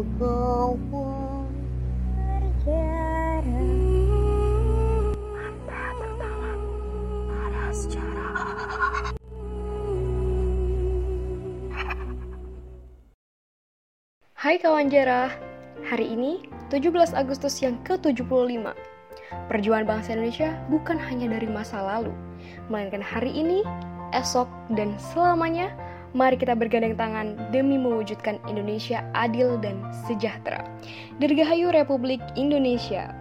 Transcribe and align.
Hai 0.00 0.08
kawan 14.56 14.88
jarah, 14.88 15.28
hari 15.84 16.16
ini 16.16 16.48
17 16.72 17.12
Agustus 17.12 17.60
yang 17.60 17.76
ke-75 17.84 18.72
Perjuangan 19.52 19.84
bangsa 19.84 20.16
Indonesia 20.16 20.56
bukan 20.72 20.96
hanya 20.96 21.36
dari 21.36 21.44
masa 21.44 21.76
lalu 21.84 22.16
Melainkan 22.72 23.04
hari 23.04 23.36
ini, 23.36 23.60
esok, 24.16 24.48
dan 24.72 24.96
selamanya 24.96 25.68
Mari 26.10 26.34
kita 26.42 26.58
bergandeng 26.58 26.98
tangan 26.98 27.38
demi 27.54 27.78
mewujudkan 27.78 28.42
Indonesia 28.50 29.06
adil 29.14 29.54
dan 29.62 29.78
sejahtera. 30.10 30.66
Dirgahayu 31.22 31.70
Republik 31.70 32.18
Indonesia. 32.34 33.14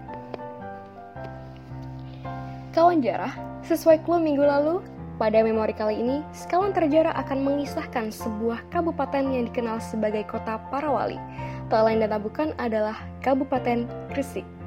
Kawan 2.73 3.05
jarah, 3.05 3.38
sesuai 3.70 4.02
clue 4.02 4.17
minggu 4.17 4.41
lalu, 4.41 4.81
pada 5.21 5.45
memori 5.45 5.75
kali 5.75 6.02
ini, 6.02 6.25
sekawan 6.33 6.73
terjarah 6.73 7.13
akan 7.13 7.45
mengisahkan 7.45 8.09
sebuah 8.09 8.66
kabupaten 8.73 9.38
yang 9.38 9.45
dikenal 9.52 9.77
sebagai 9.77 10.25
kota 10.25 10.58
para 10.73 10.89
wali. 10.89 11.21
Tak 11.69 11.85
lain 11.85 12.02
dan 12.02 12.09
tak 12.17 12.25
bukan 12.25 12.58
adalah 12.58 12.97
Kabupaten 13.21 13.85
Gresik. 14.09 14.59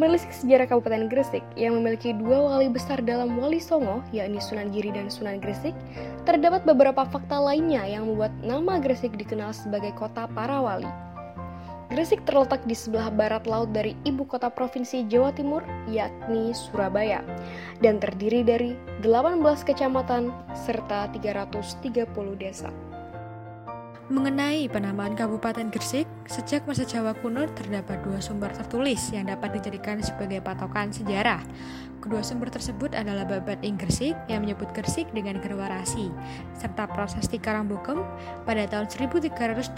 Menelisik 0.00 0.32
sejarah 0.32 0.64
Kabupaten 0.72 1.04
Gresik 1.12 1.44
yang 1.52 1.76
memiliki 1.76 2.16
dua 2.16 2.48
wali 2.48 2.72
besar 2.72 3.04
dalam 3.04 3.36
Wali 3.36 3.60
Songo, 3.60 4.00
yakni 4.08 4.40
Sunan 4.40 4.72
Giri 4.72 4.88
dan 4.88 5.12
Sunan 5.12 5.36
Gresik, 5.36 5.76
terdapat 6.24 6.64
beberapa 6.64 7.04
fakta 7.04 7.36
lainnya 7.36 7.84
yang 7.84 8.08
membuat 8.08 8.32
nama 8.40 8.80
Gresik 8.80 9.12
dikenal 9.20 9.52
sebagai 9.52 9.92
kota 9.92 10.24
para 10.32 10.64
wali. 10.64 10.88
Gresik 11.92 12.24
terletak 12.24 12.64
di 12.64 12.72
sebelah 12.72 13.12
barat 13.12 13.44
laut 13.44 13.68
dari 13.76 13.92
ibu 14.08 14.24
kota 14.24 14.48
provinsi 14.48 15.04
Jawa 15.12 15.28
Timur, 15.36 15.60
yakni 15.92 16.56
Surabaya, 16.56 17.20
dan 17.84 18.00
terdiri 18.00 18.40
dari 18.40 18.72
18 19.04 19.44
kecamatan 19.60 20.32
serta 20.56 21.12
330 21.12 21.92
desa. 22.40 22.72
Mengenai 24.10 24.66
penamaan 24.66 25.14
Kabupaten 25.14 25.70
Gresik, 25.70 26.10
sejak 26.26 26.66
masa 26.66 26.82
Jawa 26.82 27.14
kuno 27.14 27.46
terdapat 27.54 28.02
dua 28.02 28.18
sumber 28.18 28.50
tertulis 28.50 28.98
yang 29.14 29.30
dapat 29.30 29.54
dijadikan 29.54 30.02
sebagai 30.02 30.42
patokan 30.42 30.90
sejarah. 30.90 31.38
Kedua 32.02 32.18
sumber 32.18 32.50
tersebut 32.50 32.98
adalah 32.98 33.22
Babat 33.22 33.62
ing 33.62 33.78
Gresik 33.78 34.18
yang 34.26 34.42
menyebut 34.42 34.74
Gresik 34.74 35.06
dengan 35.14 35.38
Gerwarasi, 35.38 36.10
serta 36.58 36.90
Prasasti 36.90 37.38
Karangbokem 37.38 38.02
pada 38.42 38.66
tahun 38.66 38.90
1387 38.90 39.70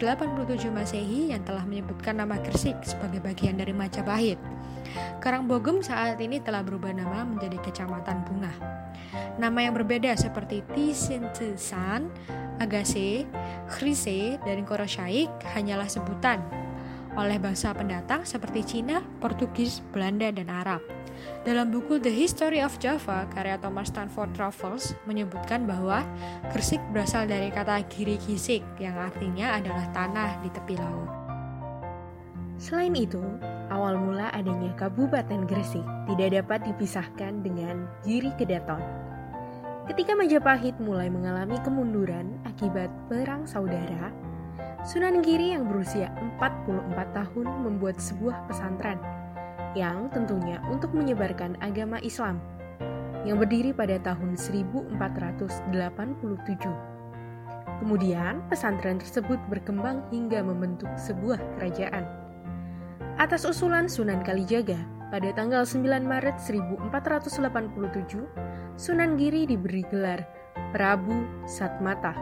Masehi 0.73 1.29
yang 1.29 1.45
telah 1.45 1.69
menyebutkan 1.69 2.17
nama 2.17 2.41
Gresik 2.41 2.81
sebagai 2.81 3.21
bagian 3.21 3.61
dari 3.61 3.77
Majapahit. 3.77 4.41
Karangbogem 5.21 5.85
saat 5.85 6.17
ini 6.17 6.41
telah 6.41 6.65
berubah 6.65 6.97
nama 6.97 7.29
menjadi 7.29 7.61
Kecamatan 7.61 8.25
Bunga. 8.25 8.53
Nama 9.37 9.59
yang 9.69 9.75
berbeda 9.75 10.15
seperti 10.15 10.63
Tisintesan, 10.73 12.07
Agase, 12.63 13.27
Khrise, 13.67 14.39
dan 14.47 14.63
Koroshaik 14.63 15.31
hanyalah 15.55 15.91
sebutan 15.91 16.39
oleh 17.15 17.39
bangsa 17.39 17.71
pendatang 17.75 18.27
seperti 18.27 18.63
Cina, 18.67 19.03
Portugis, 19.23 19.83
Belanda, 19.95 20.35
dan 20.35 20.51
Arab. 20.51 20.83
Dalam 21.47 21.71
buku 21.71 22.03
The 22.03 22.11
History 22.11 22.59
of 22.59 22.75
Java 22.83 23.25
karya 23.31 23.55
Thomas 23.63 23.89
Stanford 23.89 24.35
Raffles 24.35 24.99
menyebutkan 25.07 25.63
bahwa 25.65 26.03
Gresik 26.51 26.83
berasal 26.91 27.31
dari 27.31 27.55
kata 27.55 27.87
Giri 27.87 28.19
Gisik 28.19 28.67
yang 28.83 28.99
artinya 28.99 29.57
adalah 29.57 29.87
tanah 29.95 30.43
di 30.43 30.51
tepi 30.51 30.75
laut. 30.75 31.11
Selain 32.59 32.95
itu, 32.95 33.23
awal 33.71 33.99
mula 33.99 34.31
adanya 34.35 34.75
Kabupaten 34.75 35.47
Gresik 35.47 35.87
tidak 36.11 36.43
dapat 36.43 36.67
dipisahkan 36.67 37.47
dengan 37.47 37.87
Giri 38.03 38.35
Kedaton 38.35 38.83
Ketika 39.85 40.17
Majapahit 40.17 40.81
mulai 40.81 41.13
mengalami 41.13 41.61
kemunduran 41.61 42.41
akibat 42.49 42.89
perang 43.13 43.45
saudara, 43.45 44.09
Sunan 44.81 45.21
Giri 45.21 45.53
yang 45.53 45.69
berusia 45.69 46.09
44 46.41 47.13
tahun 47.13 47.47
membuat 47.69 48.01
sebuah 48.01 48.49
pesantren 48.49 48.97
yang 49.77 50.09
tentunya 50.09 50.57
untuk 50.73 50.97
menyebarkan 50.97 51.61
agama 51.61 52.01
Islam 52.01 52.41
yang 53.29 53.37
berdiri 53.37 53.77
pada 53.77 54.01
tahun 54.01 54.41
1487. 54.41 54.97
Kemudian 57.85 58.41
pesantren 58.49 58.97
tersebut 58.97 59.37
berkembang 59.53 60.01
hingga 60.09 60.41
membentuk 60.41 60.89
sebuah 60.97 61.37
kerajaan. 61.61 62.24
Atas 63.25 63.49
usulan 63.49 63.89
Sunan 63.89 64.21
Kalijaga, 64.21 64.77
pada 65.09 65.33
tanggal 65.33 65.65
9 65.65 65.81
Maret 66.05 66.37
1487, 66.45 67.41
Sunan 68.77 69.17
Giri 69.17 69.49
diberi 69.49 69.81
gelar 69.89 70.29
Prabu 70.77 71.25
Satmata. 71.49 72.13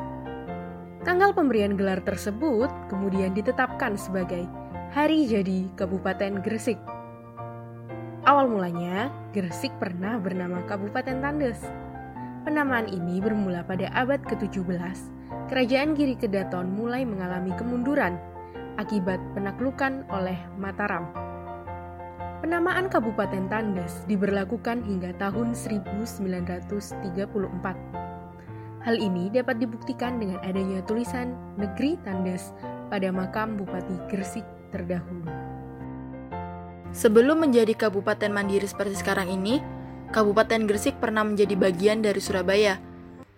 Tanggal 1.02 1.34
pemberian 1.34 1.74
gelar 1.74 1.98
tersebut 2.06 2.70
kemudian 2.86 3.34
ditetapkan 3.34 3.98
sebagai 3.98 4.46
Hari 4.94 5.26
Jadi 5.26 5.74
Kabupaten 5.74 6.38
Gresik. 6.38 6.78
Awal 8.22 8.46
mulanya, 8.46 9.10
Gresik 9.34 9.74
pernah 9.82 10.22
bernama 10.22 10.62
Kabupaten 10.70 11.18
Tandes. 11.18 11.58
Penamaan 12.46 12.86
ini 12.86 13.18
bermula 13.18 13.66
pada 13.66 13.90
abad 13.90 14.22
ke-17. 14.22 14.70
Kerajaan 15.50 15.98
Giri 15.98 16.14
Kedaton 16.14 16.70
mulai 16.70 17.02
mengalami 17.02 17.50
kemunduran 17.58 18.22
akibat 18.76 19.20
penaklukan 19.36 20.04
oleh 20.08 20.36
Mataram. 20.56 21.08
Penamaan 22.42 22.90
Kabupaten 22.90 23.46
Tandes 23.46 24.02
diberlakukan 24.10 24.82
hingga 24.82 25.14
tahun 25.18 25.54
1934. 25.54 26.68
Hal 28.82 28.98
ini 28.98 29.30
dapat 29.30 29.62
dibuktikan 29.62 30.18
dengan 30.18 30.42
adanya 30.42 30.82
tulisan 30.82 31.38
Negeri 31.54 31.94
Tandes 32.02 32.50
pada 32.90 33.14
makam 33.14 33.54
Bupati 33.54 33.94
Gresik 34.10 34.42
terdahulu. 34.74 35.30
Sebelum 36.90 37.46
menjadi 37.46 37.72
kabupaten 37.72 38.28
mandiri 38.28 38.66
seperti 38.66 38.98
sekarang 39.00 39.30
ini, 39.30 39.62
Kabupaten 40.12 40.68
Gresik 40.68 41.00
pernah 41.00 41.24
menjadi 41.24 41.56
bagian 41.56 42.04
dari 42.04 42.20
Surabaya. 42.20 42.76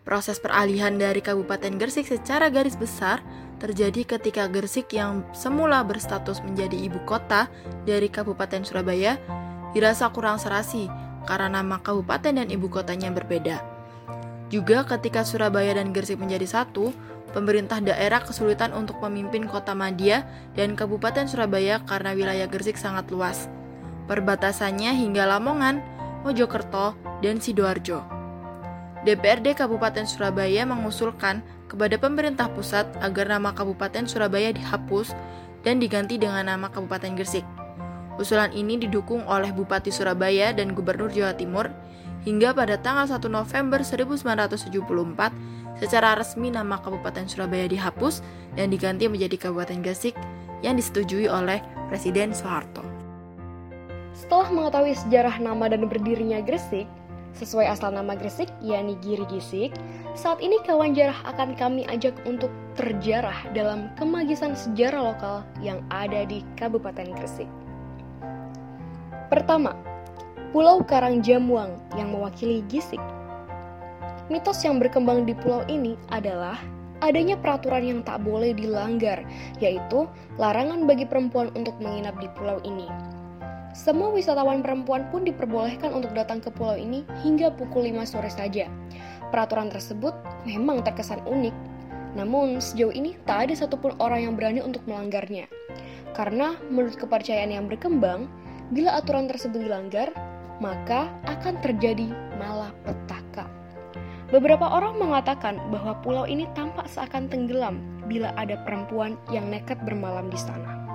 Proses 0.03 0.43
peralihan 0.43 0.97
dari 0.99 1.23
Kabupaten 1.23 1.79
Gresik 1.79 2.09
secara 2.11 2.51
garis 2.51 2.75
besar 2.75 3.23
terjadi 3.65 4.05
ketika 4.05 4.45
Gersik 4.53 4.93
yang 4.93 5.25
semula 5.33 5.81
berstatus 5.81 6.45
menjadi 6.45 6.77
ibu 6.77 7.01
kota 7.09 7.49
dari 7.89 8.13
Kabupaten 8.13 8.61
Surabaya 8.61 9.17
dirasa 9.73 10.13
kurang 10.13 10.37
serasi 10.37 10.93
karena 11.25 11.65
nama 11.65 11.81
kabupaten 11.81 12.37
dan 12.37 12.53
ibu 12.53 12.69
kotanya 12.69 13.09
berbeda. 13.09 13.65
Juga 14.53 14.85
ketika 14.85 15.25
Surabaya 15.25 15.73
dan 15.73 15.97
Gersik 15.97 16.21
menjadi 16.21 16.45
satu, 16.45 16.93
pemerintah 17.33 17.81
daerah 17.81 18.21
kesulitan 18.21 18.77
untuk 18.77 19.01
memimpin 19.01 19.49
kota 19.49 19.73
Madia 19.73 20.29
dan 20.53 20.77
Kabupaten 20.77 21.25
Surabaya 21.25 21.81
karena 21.89 22.13
wilayah 22.13 22.45
Gersik 22.47 22.77
sangat 22.77 23.09
luas. 23.09 23.49
Perbatasannya 24.05 24.93
hingga 24.93 25.25
Lamongan, 25.25 25.81
Mojokerto, 26.23 26.93
dan 27.25 27.41
Sidoarjo. 27.41 28.05
DPRD 29.09 29.57
Kabupaten 29.57 30.05
Surabaya 30.05 30.69
mengusulkan 30.69 31.41
kepada 31.69 31.97
pemerintah 31.97 32.49
pusat 32.53 32.85
agar 33.01 33.29
nama 33.29 33.57
Kabupaten 33.57 34.05
Surabaya 34.05 34.53
dihapus 34.53 35.17
dan 35.65 35.81
diganti 35.81 36.21
dengan 36.21 36.47
nama 36.47 36.69
Kabupaten 36.69 37.17
Gresik. 37.17 37.45
Usulan 38.15 38.55
ini 38.55 38.79
didukung 38.79 39.27
oleh 39.27 39.51
Bupati 39.51 39.91
Surabaya 39.91 40.55
dan 40.55 40.77
Gubernur 40.77 41.11
Jawa 41.11 41.35
Timur 41.35 41.67
hingga 42.23 42.55
pada 42.55 42.79
tanggal 42.79 43.11
1 43.11 43.19
November 43.27 43.83
1974 43.83 45.83
secara 45.83 46.15
resmi 46.15 46.55
nama 46.55 46.79
Kabupaten 46.79 47.27
Surabaya 47.27 47.67
dihapus 47.67 48.23
dan 48.55 48.71
diganti 48.71 49.11
menjadi 49.11 49.51
Kabupaten 49.51 49.83
Gresik 49.83 50.15
yang 50.63 50.79
disetujui 50.79 51.27
oleh 51.27 51.59
Presiden 51.91 52.31
Soeharto. 52.31 52.87
Setelah 54.15 54.47
mengetahui 54.55 54.95
sejarah 54.95 55.43
nama 55.43 55.67
dan 55.67 55.91
berdirinya 55.91 56.39
Gresik, 56.39 56.87
Sesuai 57.35 57.67
asal 57.67 57.91
nama 57.91 58.15
Gresik, 58.15 58.47
yakni 58.63 58.95
Giri 59.03 59.27
Gisik, 59.27 59.75
saat 60.15 60.39
ini 60.39 60.63
kawan 60.63 60.95
jarah 60.95 61.19
akan 61.27 61.59
kami 61.59 61.83
ajak 61.91 62.15
untuk 62.23 62.51
terjarah 62.79 63.35
dalam 63.51 63.91
kemagisan 63.99 64.55
sejarah 64.55 65.15
lokal 65.15 65.37
yang 65.59 65.83
ada 65.91 66.23
di 66.23 66.47
Kabupaten 66.55 67.11
Gresik. 67.19 67.51
Pertama, 69.27 69.75
Pulau 70.55 70.87
Karangjamuang 70.87 71.75
yang 71.99 72.15
mewakili 72.15 72.63
Gisik. 72.71 73.03
Mitos 74.31 74.63
yang 74.63 74.79
berkembang 74.79 75.27
di 75.27 75.35
pulau 75.35 75.67
ini 75.67 75.99
adalah 76.15 76.57
adanya 77.03 77.35
peraturan 77.35 77.83
yang 77.83 78.01
tak 78.07 78.23
boleh 78.23 78.55
dilanggar, 78.55 79.27
yaitu 79.59 80.07
larangan 80.39 80.87
bagi 80.87 81.05
perempuan 81.05 81.51
untuk 81.59 81.75
menginap 81.83 82.15
di 82.23 82.31
pulau 82.39 82.63
ini. 82.63 82.87
Semua 83.75 84.15
wisatawan 84.15 84.63
perempuan 84.63 85.11
pun 85.11 85.27
diperbolehkan 85.27 85.91
untuk 85.91 86.15
datang 86.15 86.39
ke 86.39 86.47
pulau 86.55 86.79
ini 86.79 87.03
hingga 87.27 87.51
pukul 87.59 87.91
5 87.91 88.07
sore 88.07 88.31
saja. 88.31 88.71
Peraturan 89.35 89.67
tersebut 89.67 90.15
memang 90.47 90.87
terkesan 90.87 91.19
unik, 91.27 91.51
Namun, 92.15 92.63
sejauh 92.63 92.95
ini 92.95 93.19
tak 93.27 93.51
ada 93.51 93.67
satupun 93.67 93.99
orang 93.99 94.31
yang 94.31 94.39
berani 94.39 94.63
untuk 94.63 94.87
melanggarnya. 94.87 95.51
Karena 96.15 96.55
menurut 96.71 96.95
kepercayaan 96.95 97.51
yang 97.51 97.67
berkembang, 97.67 98.31
bila 98.71 99.03
aturan 99.03 99.27
tersebut 99.27 99.67
dilanggar, 99.67 100.15
maka 100.63 101.11
akan 101.27 101.59
terjadi 101.59 102.15
malapetaka. 102.39 103.51
Beberapa 104.31 104.63
orang 104.63 105.03
mengatakan 105.03 105.59
bahwa 105.75 105.99
pulau 106.07 106.31
ini 106.31 106.47
tampak 106.55 106.87
seakan 106.87 107.27
tenggelam 107.27 107.83
bila 108.07 108.31
ada 108.39 108.55
perempuan 108.63 109.19
yang 109.35 109.51
nekat 109.51 109.83
bermalam 109.83 110.31
di 110.31 110.39
sana. 110.39 110.87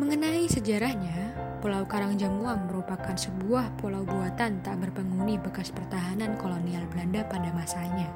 Mengenai 0.00 0.48
sejarahnya, 0.48 1.36
Pulau 1.62 1.86
Karangjamuang 1.86 2.66
merupakan 2.66 3.14
sebuah 3.14 3.78
pulau 3.78 4.02
buatan 4.02 4.58
tak 4.66 4.82
berpenghuni 4.82 5.38
bekas 5.38 5.70
pertahanan 5.70 6.34
kolonial 6.34 6.82
Belanda 6.90 7.22
pada 7.30 7.54
masanya. 7.54 8.10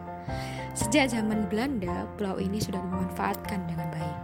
Sejak 0.74 1.14
zaman 1.14 1.46
Belanda, 1.46 2.10
pulau 2.18 2.42
ini 2.42 2.58
sudah 2.58 2.82
dimanfaatkan 2.82 3.62
dengan 3.70 3.86
baik. 3.94 4.18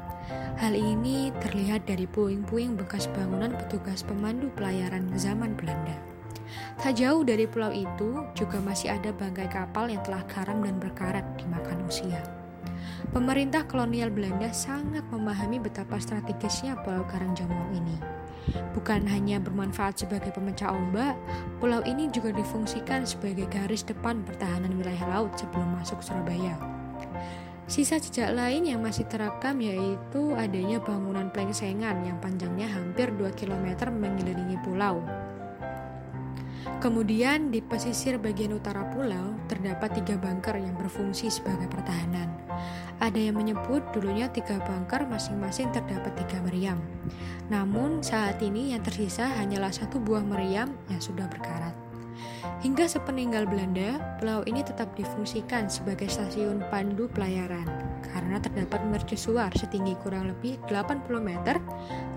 Hal 0.59 0.75
ini 0.75 1.31
terlihat 1.39 1.87
dari 1.87 2.11
puing-puing 2.11 2.75
bekas 2.75 3.07
bangunan 3.15 3.55
petugas 3.55 4.03
pemandu 4.03 4.51
pelayaran 4.59 5.07
zaman 5.15 5.55
Belanda. 5.55 5.95
Tak 6.83 6.99
jauh 6.99 7.23
dari 7.23 7.47
pulau 7.47 7.71
itu 7.71 8.27
juga 8.35 8.59
masih 8.59 8.91
ada 8.91 9.15
bangkai 9.15 9.47
kapal 9.47 9.87
yang 9.87 10.03
telah 10.03 10.27
karam 10.27 10.67
dan 10.67 10.83
berkarat 10.83 11.23
dimakan 11.39 11.79
usia. 11.87 12.19
Pemerintah 13.15 13.71
kolonial 13.71 14.11
Belanda 14.11 14.51
sangat 14.51 15.07
memahami 15.15 15.63
betapa 15.63 16.03
strategisnya 16.03 16.75
Pulau 16.83 17.07
Karangjamuang 17.07 17.71
ini. 17.71 18.22
Bukan 18.73 19.07
hanya 19.07 19.39
bermanfaat 19.39 20.03
sebagai 20.03 20.35
pemecah 20.35 20.73
ombak, 20.73 21.15
pulau 21.63 21.85
ini 21.87 22.11
juga 22.11 22.35
difungsikan 22.35 23.07
sebagai 23.07 23.47
garis 23.47 23.87
depan 23.87 24.25
pertahanan 24.27 24.75
wilayah 24.77 25.07
laut 25.19 25.35
sebelum 25.39 25.79
masuk 25.79 26.03
Surabaya. 26.03 26.57
Sisa 27.71 27.97
jejak 27.97 28.35
lain 28.35 28.69
yang 28.69 28.83
masih 28.83 29.07
terekam 29.07 29.63
yaitu 29.63 30.35
adanya 30.35 30.83
bangunan 30.83 31.31
plengsengan 31.31 32.05
yang 32.05 32.19
panjangnya 32.19 32.69
hampir 32.69 33.09
2 33.15 33.33
km 33.39 33.89
mengelilingi 33.95 34.59
pulau. 34.67 35.01
Kemudian 36.83 37.55
di 37.55 37.63
pesisir 37.63 38.19
bagian 38.19 38.59
utara 38.59 38.83
pulau 38.91 39.39
terdapat 39.47 40.03
tiga 40.03 40.19
bunker 40.19 40.59
yang 40.59 40.75
berfungsi 40.75 41.31
sebagai 41.31 41.71
pertahanan. 41.71 42.27
Ada 42.99 43.31
yang 43.31 43.39
menyebut 43.39 43.87
dulunya 43.95 44.27
tiga 44.35 44.59
bunker 44.59 45.07
masing-masing 45.07 45.71
terdapat 45.71 46.11
tiga 46.19 46.43
meriam. 46.43 46.83
Namun 47.55 48.03
saat 48.03 48.43
ini 48.43 48.75
yang 48.75 48.83
tersisa 48.83 49.31
hanyalah 49.31 49.71
satu 49.71 50.03
buah 50.03 50.27
meriam 50.27 50.75
yang 50.91 50.99
sudah 50.99 51.31
berkarat. 51.31 51.71
Hingga 52.67 52.91
sepeninggal 52.91 53.47
Belanda, 53.47 54.19
pulau 54.19 54.43
ini 54.51 54.67
tetap 54.67 54.91
difungsikan 54.99 55.71
sebagai 55.71 56.11
stasiun 56.11 56.67
pandu 56.67 57.07
pelayaran 57.15 57.63
karena 58.11 58.43
terdapat 58.43 58.83
mercusuar 58.91 59.55
setinggi 59.55 59.95
kurang 60.03 60.35
lebih 60.35 60.59
80 60.67 61.07
meter 61.23 61.63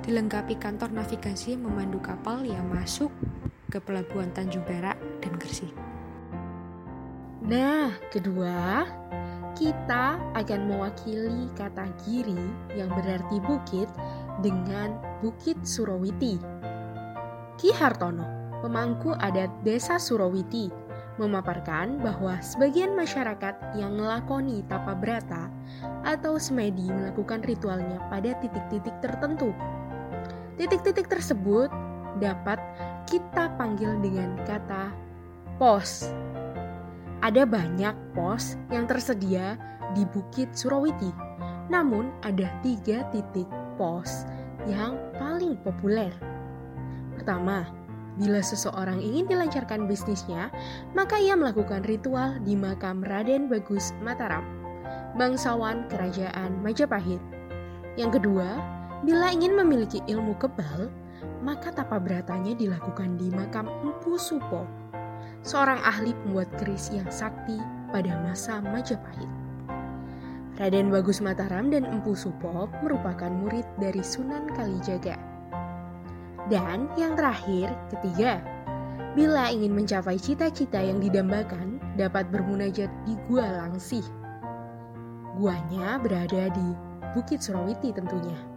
dilengkapi 0.01 0.57
kantor 0.57 0.89
navigasi 0.89 1.53
memandu 1.53 2.01
kapal 2.01 2.41
yang 2.41 2.65
masuk 2.73 3.13
ke 3.69 3.81
pelabuhan 3.81 4.31
Tanjung 4.33 4.63
Perak 4.63 4.97
dan 5.21 5.33
Gresik. 5.37 5.73
Nah, 7.45 7.93
kedua, 8.09 8.89
kita 9.53 10.17
akan 10.33 10.61
mewakili 10.67 11.47
kata 11.53 11.87
giri 12.03 12.41
yang 12.73 12.89
berarti 12.91 13.37
bukit 13.45 13.87
dengan 14.43 14.97
Bukit 15.21 15.55
Surawiti. 15.61 16.35
Ki 17.55 17.71
Hartono, 17.71 18.25
pemangku 18.59 19.15
adat 19.15 19.47
Desa 19.63 19.95
Surawiti, 19.95 20.67
memaparkan 21.15 22.03
bahwa 22.03 22.35
sebagian 22.43 22.91
masyarakat 22.99 23.55
yang 23.79 23.95
melakoni 23.95 24.59
tapa 24.67 24.91
berata 24.91 25.47
atau 26.03 26.35
semedi 26.35 26.91
melakukan 26.91 27.39
ritualnya 27.47 28.03
pada 28.11 28.35
titik-titik 28.43 28.95
tertentu. 28.99 29.55
Titik-titik 30.59 31.07
tersebut 31.07 31.71
dapat 32.19 32.57
kita 33.05 33.51
panggil 33.59 33.95
dengan 34.01 34.35
kata 34.43 34.91
pos. 35.61 36.09
Ada 37.23 37.47
banyak 37.47 37.95
pos 38.13 38.59
yang 38.69 38.85
tersedia 38.85 39.57
di 39.97 40.03
Bukit 40.05 40.51
Surawiti, 40.53 41.09
namun 41.71 42.11
ada 42.21 42.51
tiga 42.61 43.07
titik 43.09 43.47
pos 43.79 44.27
yang 44.69 44.97
paling 45.17 45.57
populer. 45.63 46.11
Pertama, 47.15 47.65
bila 48.15 48.39
seseorang 48.39 49.03
ingin 49.03 49.27
dilancarkan 49.27 49.87
bisnisnya, 49.91 50.47
maka 50.95 51.19
ia 51.19 51.35
melakukan 51.35 51.83
ritual 51.83 52.39
di 52.43 52.55
makam 52.55 53.03
Raden 53.03 53.51
Bagus 53.51 53.91
Mataram, 53.99 54.43
bangsawan 55.19 55.87
kerajaan 55.91 56.59
Majapahit. 56.63 57.19
Yang 57.95 58.19
kedua, 58.19 58.59
bila 59.03 59.31
ingin 59.31 59.55
memiliki 59.55 59.99
ilmu 60.07 60.35
kebal, 60.39 60.91
maka 61.41 61.71
tapa 61.71 62.01
beratanya 62.01 62.57
dilakukan 62.57 63.15
di 63.15 63.29
makam 63.31 63.69
Empu 63.83 64.17
Supo, 64.17 64.65
seorang 65.45 65.79
ahli 65.85 66.11
pembuat 66.25 66.49
keris 66.57 66.89
yang 66.91 67.07
sakti 67.07 67.59
pada 67.93 68.17
masa 68.25 68.59
Majapahit. 68.59 69.29
Raden 70.55 70.87
Bagus 70.87 71.19
Mataram 71.19 71.67
dan 71.67 71.83
Empu 71.83 72.15
Supo 72.15 72.71
merupakan 72.79 73.27
murid 73.27 73.67
dari 73.75 73.99
Sunan 73.99 74.47
Kalijaga. 74.55 75.19
Dan 76.47 76.87
yang 76.95 77.19
terakhir, 77.19 77.73
ketiga, 77.91 78.39
bila 79.17 79.51
ingin 79.51 79.75
mencapai 79.75 80.15
cita-cita 80.15 80.79
yang 80.79 81.03
didambakan, 81.03 81.79
dapat 81.99 82.27
bermunajat 82.31 82.91
di 83.03 83.13
Gua 83.27 83.47
Langsih. 83.63 84.03
Guanya 85.35 85.99
berada 85.99 86.47
di 86.51 86.67
Bukit 87.11 87.43
Surawiti 87.43 87.91
tentunya 87.91 88.54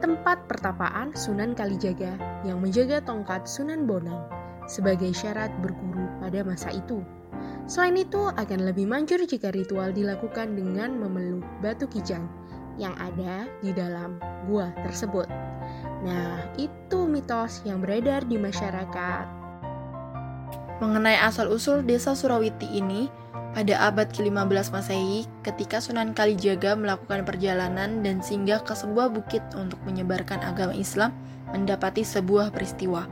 tempat 0.00 0.48
pertapaan 0.48 1.12
Sunan 1.12 1.52
Kalijaga 1.52 2.16
yang 2.42 2.64
menjaga 2.64 3.04
tongkat 3.04 3.44
Sunan 3.44 3.84
Bonang 3.84 4.24
sebagai 4.64 5.12
syarat 5.12 5.52
berguru 5.60 6.08
pada 6.18 6.40
masa 6.40 6.72
itu. 6.72 7.04
Selain 7.70 7.94
itu, 7.94 8.32
akan 8.34 8.66
lebih 8.66 8.88
manjur 8.88 9.22
jika 9.22 9.52
ritual 9.54 9.94
dilakukan 9.94 10.58
dengan 10.58 10.96
memeluk 10.98 11.46
batu 11.62 11.86
kijang 11.86 12.26
yang 12.80 12.96
ada 12.96 13.46
di 13.60 13.70
dalam 13.76 14.16
gua 14.48 14.72
tersebut. 14.82 15.28
Nah, 16.00 16.48
itu 16.56 17.04
mitos 17.06 17.60
yang 17.68 17.84
beredar 17.84 18.24
di 18.24 18.40
masyarakat. 18.40 19.24
Mengenai 20.80 21.20
asal-usul 21.20 21.84
desa 21.84 22.16
Surawiti 22.16 22.66
ini, 22.72 23.12
pada 23.50 23.74
abad 23.82 24.06
ke-15 24.14 24.70
Masehi, 24.70 25.26
ketika 25.42 25.82
Sunan 25.82 26.14
Kalijaga 26.14 26.78
melakukan 26.78 27.26
perjalanan 27.26 28.06
dan 28.06 28.22
singgah 28.22 28.62
ke 28.62 28.78
sebuah 28.78 29.10
bukit 29.10 29.42
untuk 29.58 29.82
menyebarkan 29.82 30.38
agama 30.46 30.70
Islam, 30.70 31.10
mendapati 31.50 32.06
sebuah 32.06 32.54
peristiwa. 32.54 33.10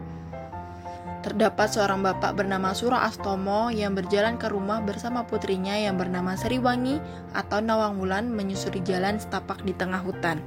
Terdapat 1.27 1.75
seorang 1.75 2.07
bapak 2.07 2.39
bernama 2.39 2.71
Sura 2.71 3.03
Astomo 3.03 3.75
yang 3.75 3.99
berjalan 3.99 4.39
ke 4.39 4.47
rumah 4.47 4.79
bersama 4.79 5.27
putrinya 5.27 5.75
yang 5.75 5.99
bernama 5.99 6.39
Seriwangi 6.39 7.03
atau 7.35 7.59
Nawang 7.59 7.99
Wulan 7.99 8.31
menyusuri 8.31 8.79
jalan 8.87 9.19
setapak 9.19 9.67
di 9.67 9.75
tengah 9.75 9.99
hutan. 10.07 10.39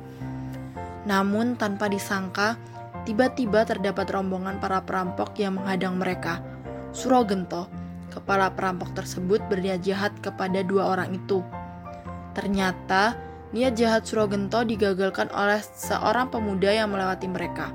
Namun 1.04 1.60
tanpa 1.60 1.92
disangka, 1.92 2.56
tiba-tiba 3.04 3.68
terdapat 3.68 4.08
rombongan 4.08 4.64
para 4.64 4.80
perampok 4.80 5.36
yang 5.36 5.60
menghadang 5.60 6.00
mereka. 6.00 6.40
Surogento, 6.96 7.68
Kepala 8.12 8.52
perampok 8.52 8.92
tersebut 8.92 9.40
berniat 9.48 9.88
jahat 9.88 10.12
kepada 10.20 10.62
dua 10.68 10.92
orang 10.92 11.16
itu. 11.16 11.40
Ternyata, 12.36 13.16
niat 13.56 13.80
jahat 13.80 14.04
Surogento 14.04 14.68
digagalkan 14.68 15.32
oleh 15.32 15.64
seorang 15.64 16.28
pemuda 16.28 16.72
yang 16.76 16.92
melewati 16.92 17.32
mereka. 17.32 17.72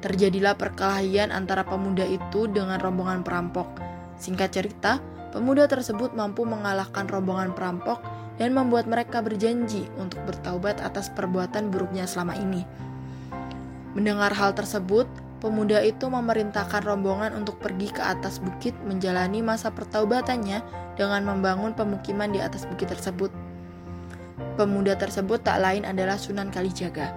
Terjadilah 0.00 0.56
perkelahian 0.56 1.28
antara 1.28 1.68
pemuda 1.68 2.08
itu 2.08 2.48
dengan 2.48 2.80
rombongan 2.80 3.20
perampok. 3.20 3.68
Singkat 4.16 4.50
cerita, 4.56 5.04
pemuda 5.36 5.68
tersebut 5.68 6.16
mampu 6.16 6.48
mengalahkan 6.48 7.04
rombongan 7.04 7.52
perampok 7.52 8.00
dan 8.38 8.54
membuat 8.54 8.86
mereka 8.86 9.20
berjanji 9.20 9.84
untuk 9.98 10.22
bertaubat 10.24 10.80
atas 10.80 11.10
perbuatan 11.12 11.68
buruknya 11.68 12.06
selama 12.06 12.38
ini. 12.38 12.62
Mendengar 13.98 14.30
hal 14.30 14.54
tersebut, 14.54 15.10
pemuda 15.38 15.82
itu 15.82 16.10
memerintahkan 16.10 16.82
rombongan 16.82 17.34
untuk 17.38 17.62
pergi 17.62 17.94
ke 17.94 18.02
atas 18.02 18.42
bukit 18.42 18.74
menjalani 18.86 19.42
masa 19.42 19.70
pertaubatannya 19.70 20.62
dengan 20.98 21.22
membangun 21.26 21.74
pemukiman 21.74 22.30
di 22.30 22.42
atas 22.42 22.66
bukit 22.66 22.90
tersebut. 22.90 23.30
Pemuda 24.58 24.98
tersebut 24.98 25.42
tak 25.42 25.62
lain 25.62 25.86
adalah 25.86 26.18
Sunan 26.18 26.50
Kalijaga. 26.50 27.14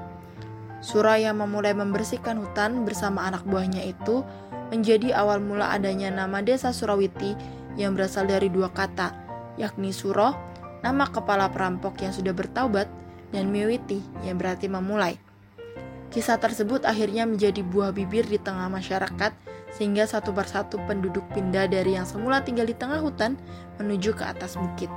Surah 0.82 1.18
yang 1.18 1.42
memulai 1.42 1.74
membersihkan 1.74 2.38
hutan 2.42 2.86
bersama 2.86 3.26
anak 3.26 3.46
buahnya 3.46 3.86
itu 3.86 4.26
menjadi 4.74 5.14
awal 5.18 5.42
mula 5.42 5.74
adanya 5.74 6.10
nama 6.10 6.42
desa 6.42 6.74
Surawiti 6.74 7.34
yang 7.78 7.94
berasal 7.98 8.26
dari 8.30 8.50
dua 8.50 8.70
kata, 8.70 9.14
yakni 9.58 9.94
Suro, 9.94 10.34
nama 10.82 11.06
kepala 11.10 11.50
perampok 11.54 12.02
yang 12.02 12.14
sudah 12.14 12.34
bertaubat, 12.34 12.90
dan 13.32 13.48
Miwiti 13.48 14.04
yang 14.28 14.42
berarti 14.42 14.68
memulai. 14.68 15.31
Kisah 16.12 16.36
tersebut 16.44 16.84
akhirnya 16.84 17.24
menjadi 17.24 17.64
buah 17.64 17.96
bibir 17.96 18.28
di 18.28 18.36
tengah 18.36 18.68
masyarakat, 18.68 19.32
sehingga 19.72 20.04
satu 20.04 20.36
persatu 20.36 20.76
penduduk 20.84 21.24
pindah 21.32 21.72
dari 21.72 21.96
yang 21.96 22.04
semula 22.04 22.44
tinggal 22.44 22.68
di 22.68 22.76
tengah 22.76 23.00
hutan 23.00 23.40
menuju 23.80 24.12
ke 24.12 24.24
atas 24.28 24.60
bukit. 24.60 24.92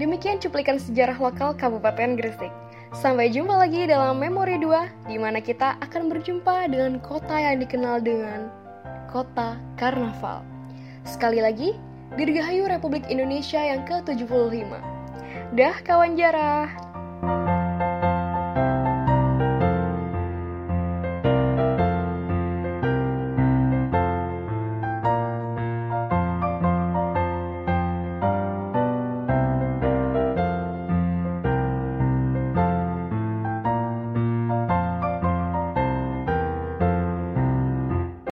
Demikian 0.00 0.40
cuplikan 0.40 0.80
sejarah 0.80 1.20
lokal 1.20 1.52
Kabupaten 1.52 2.16
Gresik. 2.16 2.48
Sampai 2.96 3.28
jumpa 3.28 3.60
lagi 3.60 3.84
dalam 3.84 4.16
Memori 4.16 4.56
2, 4.56 5.12
di 5.12 5.20
mana 5.20 5.44
kita 5.44 5.76
akan 5.84 6.08
berjumpa 6.08 6.72
dengan 6.72 6.96
kota 7.04 7.36
yang 7.36 7.60
dikenal 7.60 8.00
dengan 8.00 8.48
Kota 9.12 9.60
Karnaval. 9.76 10.40
Sekali 11.04 11.44
lagi, 11.44 11.76
Dirgahayu 12.16 12.64
Republik 12.72 13.04
Indonesia 13.12 13.60
yang 13.60 13.84
ke-75. 13.84 14.72
Dah 15.52 15.76
kawan 15.84 16.16
jarah. 16.16 16.87